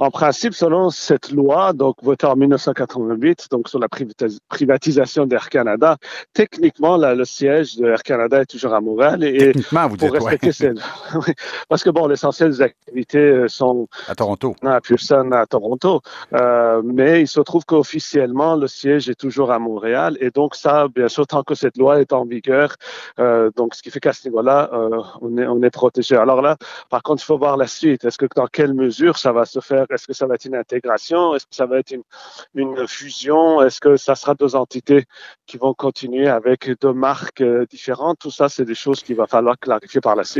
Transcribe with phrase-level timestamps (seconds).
[0.00, 3.88] En principe, selon cette loi, donc votée en 1988, donc sur la
[4.48, 5.98] privatisation d'Air Canada,
[6.32, 9.22] techniquement, là, le siège de Air Canada est toujours à Montréal.
[9.22, 10.52] Et techniquement, vous dites, respecter
[11.68, 16.00] Parce que bon, l'essentiel des activités euh, sont à Toronto, à Pearson, à Toronto.
[16.32, 20.16] Euh, mais il se trouve qu'officiellement, le siège est toujours à Montréal.
[20.22, 22.74] Et donc ça, bien sûr, tant que cette loi est en vigueur,
[23.18, 26.16] euh, donc ce qui fait qu'à ce niveau-là, euh, on est on est protégé.
[26.16, 26.56] Alors là,
[26.88, 28.06] par contre, il faut voir la suite.
[28.06, 30.54] Est-ce que dans quelle mesure ça va se faire est-ce que ça va être une
[30.54, 31.34] intégration?
[31.34, 31.92] Est-ce que ça va être
[32.54, 33.62] une, fusion?
[33.62, 35.06] Est-ce que ça sera deux entités
[35.46, 38.18] qui vont continuer avec deux marques euh, différentes?
[38.18, 40.38] Tout ça, c'est des choses qu'il va falloir clarifier par la suite.